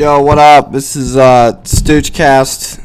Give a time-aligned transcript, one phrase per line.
[0.00, 0.72] Yo, what up?
[0.72, 2.82] This is uh Stoochcast.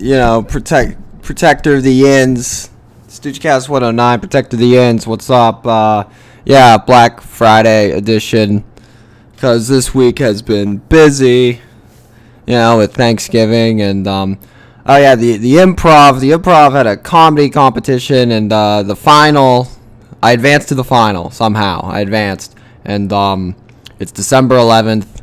[0.00, 2.70] You know, protect protector of the ends.
[3.08, 5.04] Stoochcast 109, protector of the ends.
[5.04, 5.66] What's up?
[5.66, 6.04] Uh
[6.44, 8.62] yeah, Black Friday edition.
[9.36, 11.60] Cause this week has been busy.
[12.46, 14.38] You know, with Thanksgiving and um
[14.86, 19.66] oh yeah, the the improv, the improv had a comedy competition and uh the final
[20.22, 21.80] I advanced to the final somehow.
[21.80, 23.56] I advanced and um
[23.98, 25.13] it's December 11th.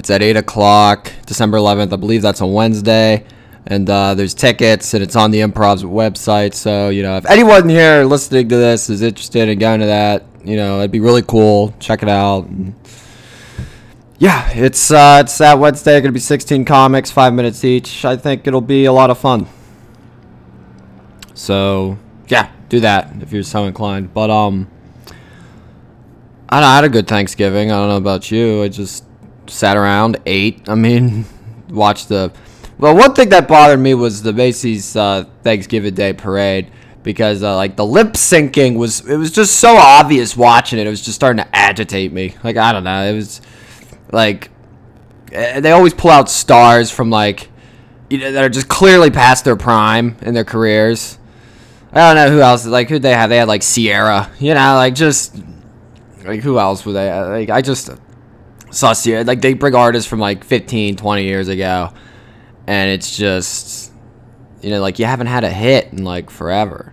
[0.00, 1.92] It's at 8 o'clock, December 11th.
[1.92, 3.22] I believe that's a Wednesday.
[3.66, 6.54] And uh, there's tickets, and it's on the Improv's website.
[6.54, 10.24] So, you know, if anyone here listening to this is interested in going to that,
[10.42, 11.74] you know, it'd be really cool.
[11.80, 12.48] Check it out.
[14.18, 15.98] Yeah, it's uh, it's that Wednesday.
[15.98, 18.02] It's to be 16 comics, five minutes each.
[18.06, 19.48] I think it'll be a lot of fun.
[21.34, 24.14] So, yeah, do that if you're so inclined.
[24.14, 24.70] But, um,
[26.48, 27.70] I, know, I had a good Thanksgiving.
[27.70, 28.62] I don't know about you.
[28.62, 29.04] I just
[29.50, 30.68] sat around, ate.
[30.68, 31.24] I mean,
[31.70, 32.32] watched the.
[32.78, 37.56] Well, one thing that bothered me was the Macy's uh, Thanksgiving Day parade because uh,
[37.56, 40.86] like the lip syncing was it was just so obvious watching it.
[40.86, 42.34] It was just starting to agitate me.
[42.42, 43.04] Like I don't know.
[43.04, 43.40] It was
[44.12, 44.50] like
[45.32, 47.48] eh, they always pull out stars from like
[48.08, 51.18] you know, that are just clearly past their prime in their careers.
[51.92, 52.66] I don't know who else.
[52.66, 53.30] Like who they have?
[53.30, 54.30] They had like Ciara.
[54.38, 55.36] You know, like just
[56.24, 57.12] like who else were they?
[57.12, 57.90] Like I just
[58.70, 59.24] saw Ciara.
[59.24, 61.92] Like they bring artists from like 15, 20 years ago,
[62.66, 63.92] and it's just
[64.62, 66.92] you know like you haven't had a hit in like forever.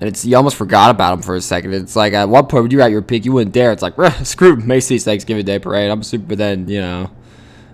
[0.00, 1.74] And it's you almost forgot about them for a second.
[1.74, 3.72] It's like at one point when you at your peak, you wouldn't dare.
[3.72, 5.90] It's like screw Macy's Thanksgiving Day Parade.
[5.90, 6.36] I'm super.
[6.36, 7.10] Then you know,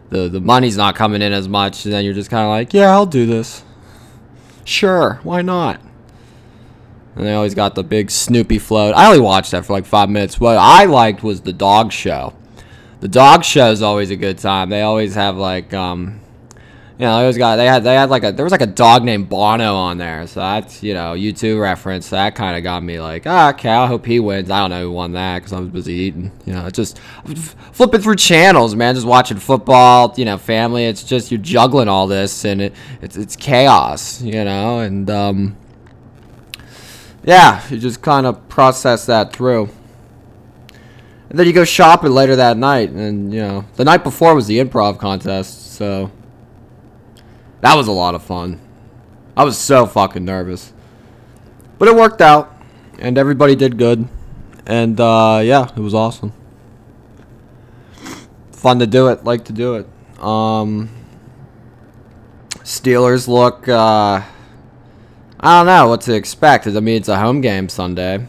[0.09, 2.73] the the money's not coming in as much, and then you're just kind of like,
[2.73, 3.63] yeah, I'll do this.
[4.65, 5.81] Sure, why not?
[7.17, 8.95] And they always got the big Snoopy float.
[8.97, 10.41] I only watched that for like five minutes.
[10.41, 12.33] What I liked was the dog show.
[13.05, 14.71] The dog show is always a good time.
[14.71, 16.21] They always have like, um,
[16.99, 18.67] you know, they always got they had they had like a there was like a
[18.67, 20.27] dog named Bono on there.
[20.27, 22.07] So that's you know U2 reference.
[22.07, 24.51] So that kind of got me like, ah, okay, I hope he wins.
[24.51, 26.33] I don't know who won that because I was busy eating.
[26.47, 26.99] You know, just
[27.73, 30.15] flipping through channels, man, just watching football.
[30.17, 30.87] You know, family.
[30.87, 34.23] It's just you're juggling all this and it, it's it's chaos.
[34.23, 35.57] You know, and um
[37.23, 39.69] yeah, you just kind of process that through.
[41.35, 44.47] And then you go shopping later that night, and you know the night before was
[44.47, 46.13] the improv contest, so
[47.61, 48.61] that was a lot of fun.
[49.37, 50.73] I was so fucking nervous,
[51.77, 52.55] but it worked out,
[53.01, 54.07] and everybody did good,
[54.65, 56.33] and uh, yeah, it was awesome.
[58.53, 59.89] Fun to do it, like to do it.
[60.23, 60.89] Um,
[62.59, 63.67] Steelers look.
[63.67, 64.23] Uh,
[65.41, 66.69] I don't know what to expect.
[66.69, 68.25] I mean, it's a home game Sunday.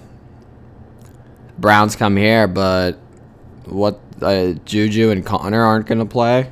[1.58, 2.94] Browns come here, but
[3.66, 6.52] what uh, Juju and Conner aren't going to play.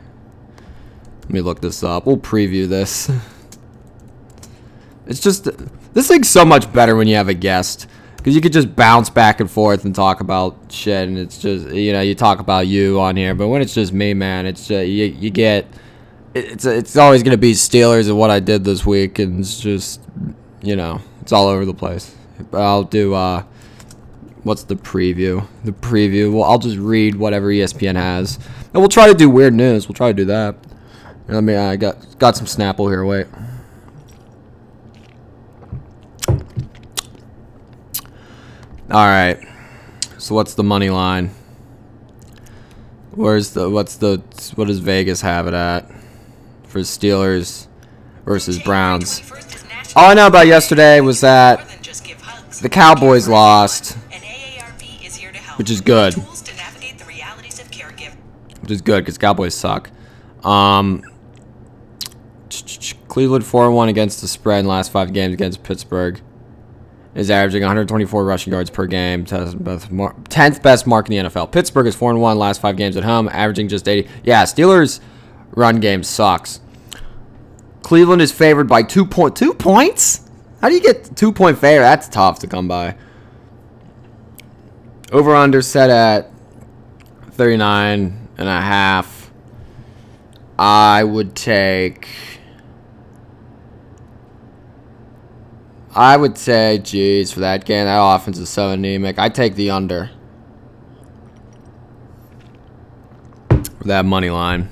[1.21, 2.05] Let me look this up.
[2.05, 3.11] We'll preview this.
[5.05, 5.49] It's just
[5.93, 9.09] this thing's so much better when you have a guest because you could just bounce
[9.09, 12.67] back and forth and talk about shit, and it's just you know you talk about
[12.67, 15.67] you on here, but when it's just me, man, it's just you, you get
[16.33, 20.01] it's it's always gonna be Steelers and what I did this week, and it's just
[20.61, 22.15] you know, it's all over the place.
[22.49, 23.43] But I'll do uh
[24.43, 25.47] what's the preview?
[25.63, 26.33] The preview.
[26.33, 28.37] Well, I'll just read whatever ESPN has.
[28.73, 29.87] And we'll try to do weird news.
[29.87, 30.55] We'll try to do that.
[31.27, 33.27] Let me I got got some Snapple here, wait.
[38.91, 39.39] All right.
[40.17, 41.31] So what's the money line?
[43.11, 44.21] Where's the what's the
[44.55, 45.89] what does Vegas have it at
[46.67, 47.67] for Steelers
[48.25, 49.21] versus Browns?
[49.95, 51.67] All I know about yesterday was that
[52.61, 53.97] the Cowboys lost,
[55.63, 56.13] which is good.
[58.61, 59.89] Which is good because Cowboys suck.
[60.43, 61.03] Um,
[63.07, 66.19] Cleveland 4 1 against the spread in the last five games against Pittsburgh.
[67.15, 71.49] Is averaging 124 rushing yards per game, 10th best mark in the NFL.
[71.53, 74.09] Pittsburgh is 4 1 last five games at home, averaging just 80.
[74.25, 74.99] Yeah, Steelers'
[75.51, 76.59] run game sucks.
[77.83, 80.29] Cleveland is favored by two point two points.
[80.59, 81.83] How do you get two point favor?
[81.83, 82.97] That's tough to come by.
[85.13, 86.31] Over under set at
[87.33, 89.31] 39 and a half.
[90.57, 92.07] I would take.
[95.95, 99.19] I would say, geez, for that game, that offense is so anemic.
[99.19, 100.09] I take the under.
[103.49, 104.69] For that money line.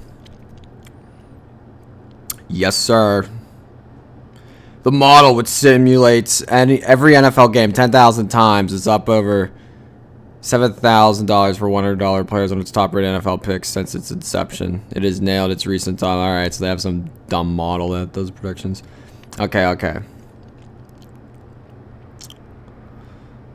[2.47, 3.29] Yes, sir.
[4.81, 9.51] The model which simulates any every NFL game 10,000 times is up over
[10.43, 13.93] Seven thousand dollars for one hundred dollar players on its top rated NFL picks since
[13.93, 14.83] its inception.
[14.91, 16.17] It has nailed its recent time.
[16.17, 18.81] All right, so they have some dumb model that does predictions.
[19.39, 19.99] Okay, okay.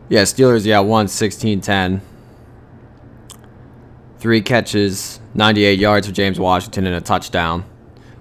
[0.09, 0.65] Yeah, Steelers.
[0.65, 2.00] Yeah, won 16-10.
[4.19, 7.65] Three catches, 98 yards for James Washington and a touchdown.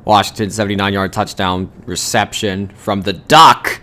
[0.03, 3.81] Washington 79 yard touchdown reception from the Duck.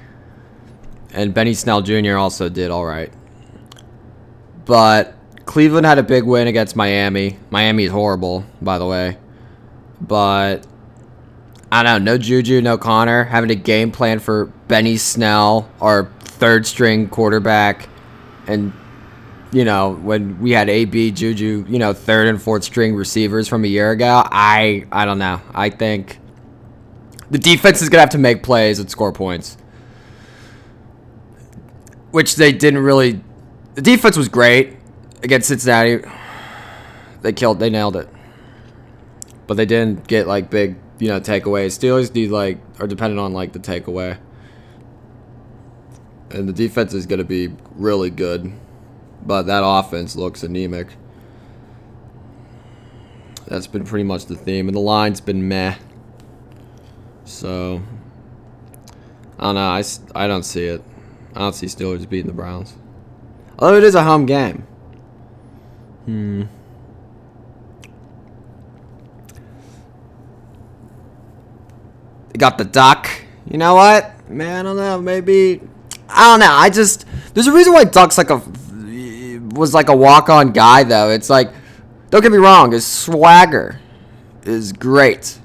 [1.12, 2.16] And Benny Snell Jr.
[2.16, 3.12] also did all right.
[4.64, 5.14] But
[5.44, 7.38] Cleveland had a big win against Miami.
[7.50, 9.16] Miami is horrible, by the way.
[10.00, 10.66] But
[11.70, 13.24] I don't know, no Juju, no Conner.
[13.24, 17.88] Having a game plan for Benny Snell, our third string quarterback,
[18.46, 18.72] and
[19.52, 23.64] you know when we had AB, Juju, you know third and fourth string receivers from
[23.64, 24.22] a year ago.
[24.26, 25.40] I I don't know.
[25.54, 26.18] I think
[27.30, 29.56] the defense is gonna have to make plays and score points,
[32.10, 33.22] which they didn't really
[33.74, 34.76] the defense was great
[35.22, 36.04] against Cincinnati.
[37.22, 37.58] They killed.
[37.58, 38.08] They nailed it.
[39.46, 41.78] But they didn't get like big, you know, takeaways.
[41.78, 44.18] Steelers need like are dependent on like the takeaway.
[46.30, 48.52] And the defense is going to be really good,
[49.24, 50.88] but that offense looks anemic.
[53.46, 55.76] That's been pretty much the theme, and the line's been meh.
[57.24, 57.82] So
[59.38, 59.60] I don't know.
[59.60, 59.82] I,
[60.14, 60.82] I don't see it.
[61.34, 62.74] I don't see Steelers beating the Browns.
[63.58, 64.66] Although it is a home game.
[66.04, 66.42] Hmm.
[72.32, 73.08] They got the duck.
[73.46, 74.28] You know what?
[74.30, 75.00] Man, I don't know.
[75.00, 75.60] Maybe
[76.08, 76.52] I don't know.
[76.52, 77.04] I just
[77.34, 78.42] there's a reason why Duck's like a
[79.54, 81.10] was like a walk-on guy though.
[81.10, 81.52] It's like
[82.10, 83.80] don't get me wrong, his swagger
[84.44, 85.38] is great.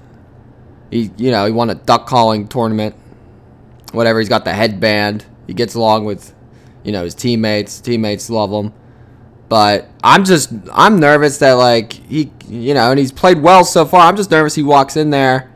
[0.91, 2.95] He you know, he won a duck calling tournament.
[3.91, 5.25] Whatever, he's got the headband.
[5.45, 6.33] He gets along with
[6.87, 7.81] you know his teammates.
[7.81, 8.71] Teammates love him,
[9.49, 13.85] but I'm just I'm nervous that like he you know and he's played well so
[13.85, 14.07] far.
[14.07, 15.51] I'm just nervous he walks in there,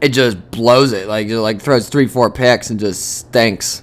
[0.00, 3.82] it just blows it like like throws three four picks and just stinks.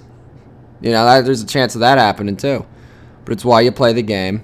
[0.82, 2.66] You know that, there's a chance of that happening too,
[3.26, 4.44] but it's why you play the game.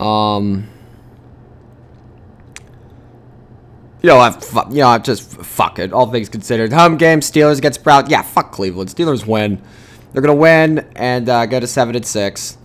[0.00, 0.68] Um.
[4.02, 4.30] You know, I,
[4.70, 5.92] you know, I just fuck it.
[5.92, 8.08] All things considered, home game, Steelers against Sprout.
[8.08, 8.88] Yeah, fuck Cleveland.
[8.88, 9.60] Steelers win.
[10.12, 12.58] They're gonna win and uh, go to seven and six,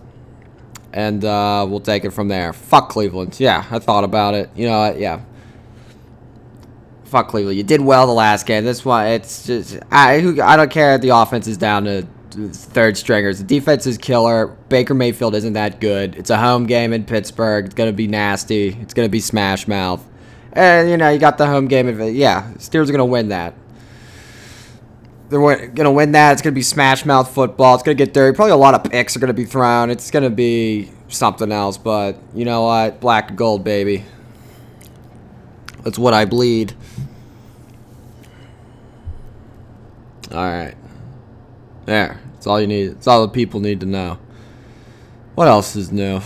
[0.92, 2.52] and uh, we'll take it from there.
[2.52, 3.38] Fuck Cleveland.
[3.38, 4.50] Yeah, I thought about it.
[4.56, 5.20] You know, yeah.
[7.04, 7.56] Fuck Cleveland.
[7.56, 8.64] You did well the last game.
[8.64, 10.16] This one, it's just I.
[10.42, 12.06] I don't care if the offense is down to
[12.52, 13.38] third stringers.
[13.38, 14.48] The defense is killer.
[14.68, 16.16] Baker Mayfield isn't that good.
[16.16, 17.66] It's a home game in Pittsburgh.
[17.66, 18.76] It's gonna be nasty.
[18.80, 20.04] It's gonna be smash mouth.
[20.52, 21.86] And you know, you got the home game.
[22.14, 23.54] Yeah, Steelers are gonna win that.
[25.28, 26.32] They're gonna win that.
[26.32, 27.74] It's gonna be smash mouth football.
[27.74, 28.36] It's gonna get dirty.
[28.36, 29.90] Probably a lot of picks are gonna be thrown.
[29.90, 31.76] It's gonna be something else.
[31.76, 33.00] But you know what?
[33.00, 34.04] Black and gold, baby.
[35.82, 36.74] That's what I bleed.
[40.32, 40.74] All right.
[41.86, 42.20] There.
[42.32, 42.88] That's all you need.
[42.88, 44.18] That's all the people need to know.
[45.34, 46.20] What else is new?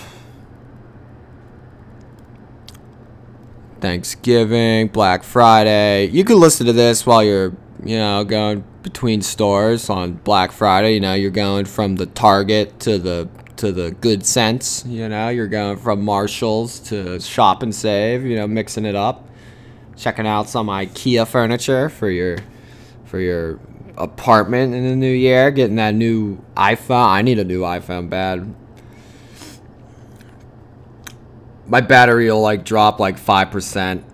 [3.80, 6.08] Thanksgiving, Black Friday.
[6.08, 10.94] You can listen to this while you're, you know, going between stores on Black Friday.
[10.94, 14.84] You know, you're going from the Target to the to the Good Sense.
[14.86, 18.24] You know, you're going from Marshalls to Shop and Save.
[18.24, 19.28] You know, mixing it up,
[19.96, 22.38] checking out some IKEA furniture for your
[23.04, 23.60] for your
[23.96, 25.50] apartment in the new year.
[25.50, 27.08] Getting that new iPhone.
[27.08, 28.54] I need a new iPhone bad.
[31.66, 34.04] My battery will like drop like five percent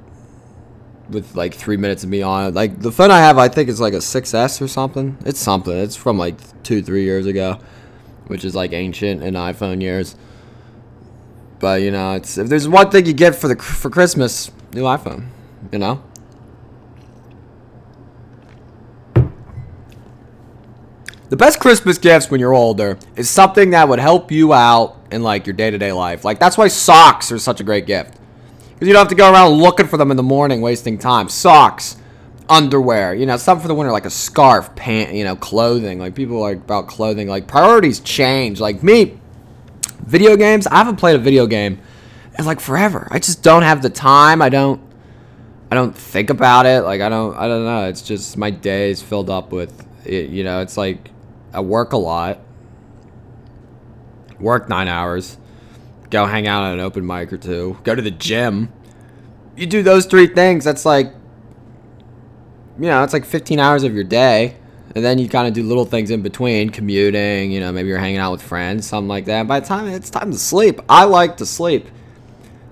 [1.08, 2.54] with like three minutes of me on it.
[2.54, 5.16] Like the phone I have, I think is like a 6S or something.
[5.25, 5.76] It's something.
[5.76, 7.60] It's from like two, three years ago,
[8.26, 10.16] which is like ancient in iPhone years.
[11.58, 14.82] But you know, it's if there's one thing you get for the for Christmas, new
[14.82, 15.28] iPhone.
[15.72, 16.02] You know.
[21.28, 25.25] The best Christmas gifts when you're older is something that would help you out in
[25.25, 26.25] like your day-to-day life.
[26.25, 28.16] Like that's why socks are such a great gift.
[28.76, 31.30] Because you don't have to go around looking for them in the morning, wasting time.
[31.30, 31.97] Socks,
[32.47, 35.99] underwear, you know, something for the winter, like a scarf, pant, you know, clothing.
[35.99, 37.26] Like people like about clothing.
[37.26, 38.61] Like priorities change.
[38.61, 39.18] Like me,
[40.00, 40.66] video games.
[40.66, 41.80] I haven't played a video game
[42.38, 43.09] in like forever.
[43.11, 44.42] I just don't have the time.
[44.42, 44.83] I don't.
[45.71, 46.83] I don't think about it.
[46.83, 47.35] Like I don't.
[47.35, 47.88] I don't know.
[47.88, 49.87] It's just my day is filled up with.
[50.04, 51.11] It, you know, it's like
[51.54, 52.40] I work a lot.
[54.38, 55.38] Work nine hours
[56.10, 58.72] go hang out at an open mic or two, go to the gym.
[59.56, 61.12] You do those three things, that's like,
[62.78, 64.56] you know, it's like 15 hours of your day.
[64.94, 67.98] And then you kind of do little things in between, commuting, you know, maybe you're
[67.98, 69.46] hanging out with friends, something like that.
[69.46, 71.88] By the time it's time to sleep, I like to sleep.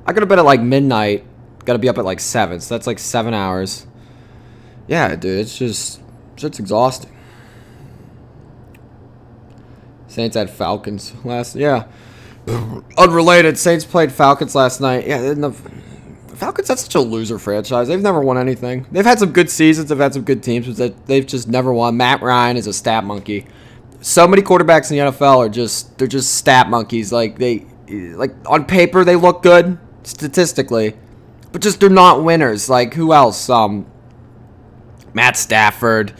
[0.06, 1.26] I go to bed at like midnight,
[1.66, 3.86] gotta be up at like 7, so that's like 7 hours.
[4.88, 6.00] Yeah, dude, it's just,
[6.36, 7.14] it's exhausting.
[10.06, 11.88] Saints had Falcons last, yeah.
[12.46, 15.06] Unrelated, Saints played Falcons last night.
[15.06, 15.52] Yeah, the
[16.34, 17.88] Falcons have such a loser franchise.
[17.88, 18.86] They've never won anything.
[18.90, 19.88] They've had some good seasons.
[19.88, 21.96] They've had some good teams, but they've just never won.
[21.96, 23.46] Matt Ryan is a stat monkey.
[24.00, 27.12] So many quarterbacks in the NFL are just they're just stat monkeys.
[27.12, 30.94] Like they like on paper they look good statistically,
[31.52, 32.68] but just they're not winners.
[32.68, 33.48] Like who else?
[33.48, 33.86] Um,
[35.14, 36.12] Matt Stafford,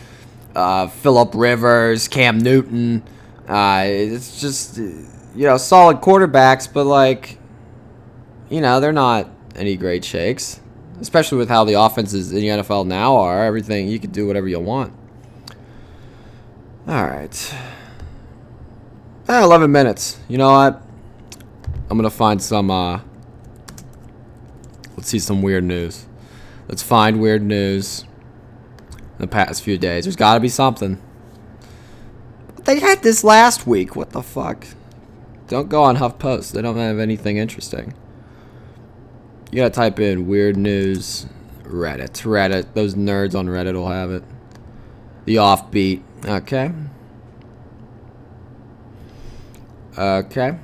[0.55, 3.03] uh, Philip Rivers, Cam Newton.
[3.47, 4.79] Uh, it's just
[5.35, 7.39] you know solid quarterbacks, but like
[8.49, 10.61] you know they're not any great shakes,
[11.01, 13.45] especially with how the offenses in the NFL now are.
[13.45, 14.93] Everything you can do whatever you want.
[16.87, 17.55] All right.
[19.27, 20.19] Ah, 11 minutes.
[20.29, 20.83] You know what?
[21.89, 22.71] I'm gonna find some.
[22.71, 23.01] Uh,
[24.97, 26.07] let's see some weird news.
[26.69, 28.05] Let's find weird news.
[28.91, 31.01] In the past few days, there's got to be something.
[32.65, 33.95] They had this last week.
[33.95, 34.67] What the fuck?
[35.49, 36.53] Don't go on HuffPost.
[36.53, 37.95] They don't have anything interesting.
[39.51, 41.27] You gotta type in weird news
[41.65, 42.23] Reddit.
[42.23, 42.75] Reddit.
[42.75, 44.25] Those nerds on Reddit will have it.
[45.27, 46.03] The offbeat.
[46.25, 46.73] Okay.
[49.97, 50.59] Okay.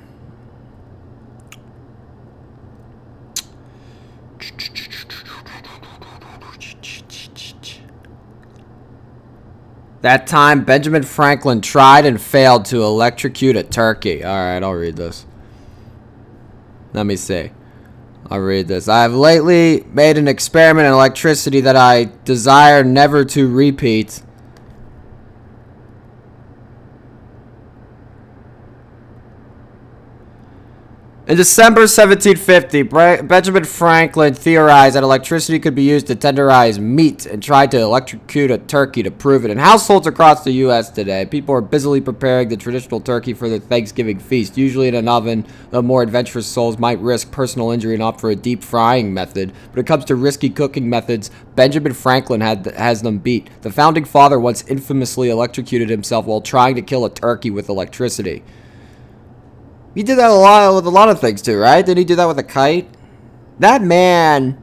[10.01, 14.23] That time, Benjamin Franklin tried and failed to electrocute a turkey.
[14.23, 15.25] All right, I'll read this.
[16.93, 17.51] Let me see.
[18.29, 18.87] I'll read this.
[18.87, 24.23] I have lately made an experiment in electricity that I desire never to repeat.
[31.27, 32.81] In December 1750,
[33.27, 38.49] Benjamin Franklin theorized that electricity could be used to tenderize meat and tried to electrocute
[38.49, 39.51] a turkey to prove it.
[39.51, 40.89] In households across the U.S.
[40.89, 45.07] today, people are busily preparing the traditional turkey for their Thanksgiving feast, usually in an
[45.07, 49.13] oven, the more adventurous souls might risk personal injury and opt for a deep frying
[49.13, 49.51] method.
[49.73, 53.47] When it comes to risky cooking methods, Benjamin Franklin had, has them beat.
[53.61, 58.41] The founding father once infamously electrocuted himself while trying to kill a turkey with electricity.
[59.93, 61.85] He did that a lot with a lot of things too, right?
[61.85, 62.89] Didn't he do that with a kite?
[63.59, 64.61] That man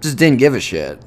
[0.00, 1.00] just didn't give a shit.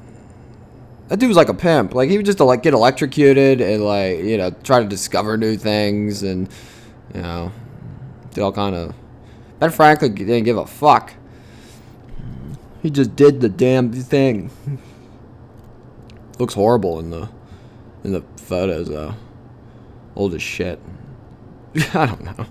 [1.08, 1.94] That dude was like a pimp.
[1.94, 5.56] Like he would just like get electrocuted and like you know try to discover new
[5.56, 6.48] things and
[7.14, 7.52] you know
[8.32, 8.94] do all kind of.
[9.58, 11.14] Ben Franklin didn't give a fuck.
[12.82, 14.50] He just did the damn thing.
[16.38, 17.28] Looks horrible in the
[18.02, 19.14] in the photos though.
[20.16, 20.80] Old as shit.
[21.94, 22.46] I don't know.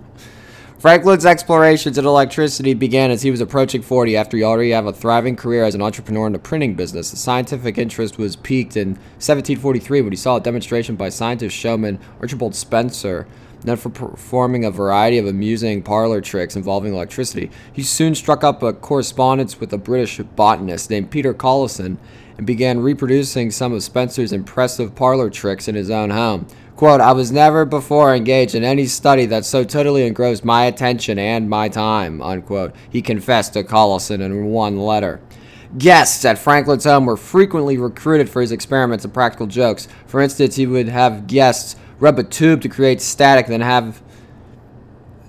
[0.84, 4.92] Franklin's explorations in electricity began as he was approaching 40 after he already had a
[4.92, 7.10] thriving career as an entrepreneur in the printing business.
[7.10, 12.00] The scientific interest was peaked in 1743 when he saw a demonstration by scientist showman
[12.20, 13.26] Archibald Spencer,
[13.66, 17.52] known for performing a variety of amusing parlor tricks involving electricity.
[17.72, 21.98] He soon struck up a correspondence with a British botanist named Peter Collinson
[22.38, 26.48] and began reproducing some of Spencer's impressive parlor tricks in his own home.
[26.76, 31.20] Quote, I was never before engaged in any study that so totally engrossed my attention
[31.20, 35.22] and my time, unquote, he confessed to Collinson in one letter.
[35.78, 39.88] Guests at Franklin's home were frequently recruited for his experiments and practical jokes.
[40.08, 44.02] For instance, he would have guests rub a tube to create static, then have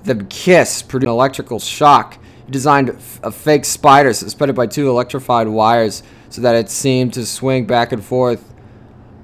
[0.05, 2.19] them kiss, produce an electrical shock.
[2.47, 2.91] He designed
[3.23, 7.93] a fake spider suspended by two electrified wires so that it seemed to swing back
[7.93, 8.53] and forth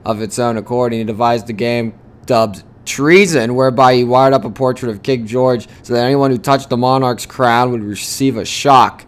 [0.04, 0.92] of its own accord.
[0.92, 5.26] And He devised a game dubbed treason, whereby he wired up a portrait of King
[5.26, 9.04] George so that anyone who touched the monarch's crown would receive a shock.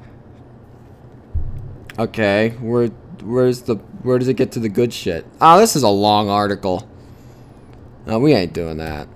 [1.98, 2.88] Okay, where
[3.22, 5.26] where's the where does it get to the good shit?
[5.40, 6.88] Oh, this is a long article.
[8.06, 9.08] No, we ain't doing that.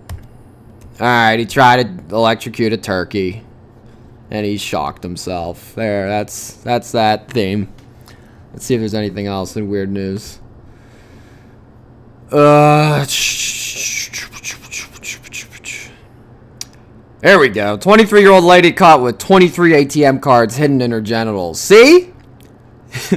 [1.01, 3.43] Alright, he tried to electrocute a turkey.
[4.31, 5.75] And he shocked himself.
[5.75, 7.73] There, that's that's that theme.
[8.53, 10.41] Let's see if there's anything else in weird news.
[12.33, 13.07] Uh
[17.21, 17.77] There we go.
[17.77, 21.61] 23 year old lady caught with 23 ATM cards hidden in her genitals.
[21.61, 22.13] See?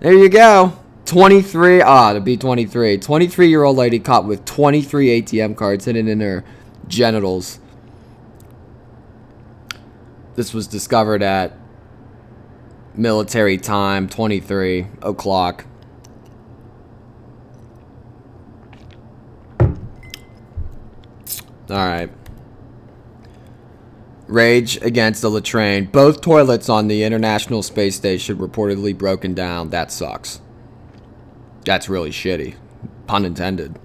[0.00, 0.72] there you go.
[1.04, 2.98] 23, ah, to be 23.
[2.98, 6.44] 23 year old lady caught with 23 ATM cards hidden in her
[6.88, 7.60] genitals.
[10.34, 11.56] This was discovered at
[12.94, 15.66] military time, 23 o'clock.
[21.70, 22.10] Alright.
[24.26, 25.86] Rage against the latrine.
[25.86, 29.70] Both toilets on the International Space Station reportedly broken down.
[29.70, 30.40] That sucks.
[31.64, 32.56] That's really shitty.
[33.06, 33.78] Pun intended.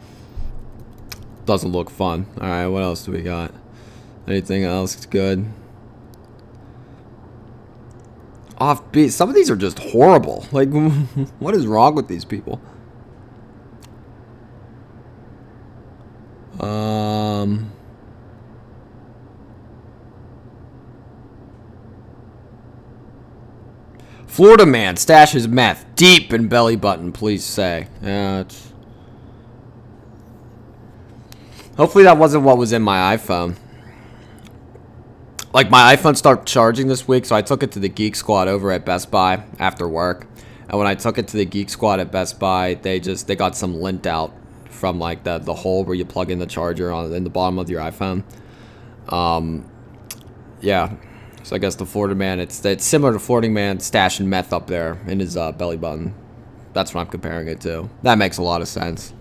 [1.45, 2.27] Doesn't look fun.
[2.37, 3.53] Alright, what else do we got?
[4.27, 5.45] Anything else good?
[8.59, 9.11] Offbeat.
[9.11, 10.45] Some of these are just horrible.
[10.51, 10.69] Like,
[11.39, 12.61] what is wrong with these people?
[16.59, 17.71] Um.
[24.29, 27.87] Florida man stashes meth deep in belly button, please say.
[28.01, 28.71] Yeah, it's.
[31.77, 33.55] Hopefully that wasn't what was in my iPhone.
[35.51, 38.47] Like my iPhone started charging this week, so I took it to the Geek Squad
[38.47, 40.27] over at Best Buy after work.
[40.69, 43.35] And when I took it to the Geek Squad at Best Buy, they just they
[43.35, 44.31] got some lint out
[44.69, 47.57] from like the the hole where you plug in the charger on in the bottom
[47.57, 48.23] of your iPhone.
[49.11, 49.69] Um,
[50.61, 50.93] yeah,
[51.49, 54.67] so I guess the Florida man, it's it's similar to Florida man stashing meth up
[54.67, 56.13] there in his uh, belly button.
[56.73, 57.89] That's what I'm comparing it to.
[58.03, 59.15] That makes a lot of sense.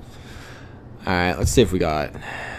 [1.06, 2.12] All right, let's see if we got.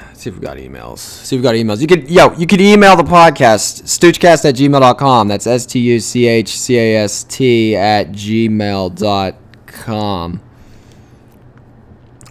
[0.07, 0.97] Let's see if we got emails.
[0.97, 1.81] See if we got emails.
[1.81, 5.27] You could yo, you could email the podcast stoochcast at gmail.com.
[5.27, 9.21] That's S T U C H C A S T at gmail.com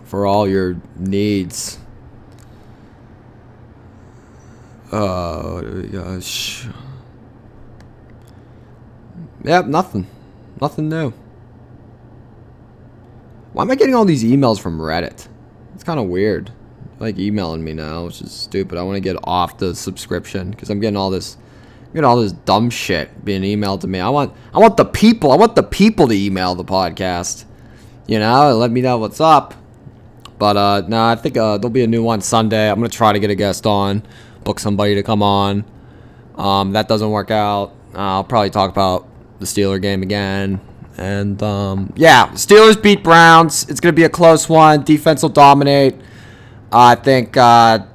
[0.03, 1.79] for all your needs.
[4.91, 6.67] Oh, gosh.
[9.49, 10.07] Yep, nothing.
[10.61, 11.15] Nothing new.
[13.55, 15.27] Why am I getting all these emails from Reddit?
[15.75, 16.53] It's kind of weird.
[16.99, 18.77] Like emailing me now, which is stupid.
[18.77, 21.39] I want to get off the subscription because I'm getting all this,
[21.95, 24.01] getting all this dumb shit being emailed to me.
[24.01, 25.33] I want, I want the people.
[25.33, 27.47] I want the people to email the podcast.
[28.07, 29.55] You know, let me know what's up.
[30.39, 32.71] But uh, no, I think uh, there'll be a new one Sunday.
[32.71, 34.03] I'm gonna try to get a guest on,
[34.45, 35.65] book somebody to come on.
[36.35, 37.71] Um, that doesn't work out.
[37.95, 39.08] Uh, I'll probably talk about
[39.39, 40.61] the Steeler game again.
[40.97, 43.69] And um, yeah, Steelers beat Browns.
[43.69, 44.83] It's gonna be a close one.
[44.83, 45.95] Defense will dominate.
[46.73, 47.87] I think uh,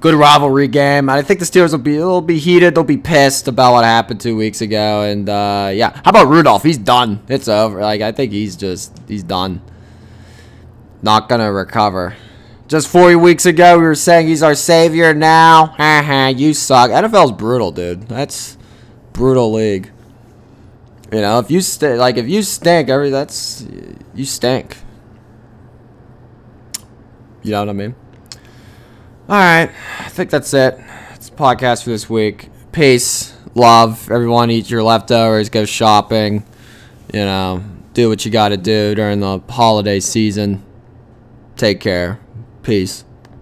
[0.00, 1.10] good rivalry game.
[1.10, 2.74] I think the Steelers will be will be heated.
[2.74, 5.02] They'll be pissed about what happened two weeks ago.
[5.02, 6.62] And uh, yeah, how about Rudolph?
[6.62, 7.22] He's done.
[7.28, 7.80] It's over.
[7.80, 9.60] Like I think he's just he's done
[11.02, 12.16] not gonna recover.
[12.66, 15.14] Just four weeks ago, we were saying he's our savior.
[15.14, 15.74] Now,
[16.36, 16.90] you suck.
[16.90, 18.08] NFL's brutal, dude.
[18.08, 18.58] That's
[19.12, 19.90] brutal league.
[21.12, 23.66] You know, if you st- like, if you stink, every that's
[24.14, 24.76] you stink.
[27.42, 27.94] You know what I mean?
[29.28, 30.78] All right, I think that's it.
[31.14, 32.50] It's podcast for this week.
[32.72, 34.50] Peace, love, everyone.
[34.50, 35.48] Eat your leftovers.
[35.48, 36.44] Go shopping.
[37.12, 40.62] You know, do what you got to do during the holiday season.
[41.56, 42.20] Take care.
[42.62, 43.04] Peace.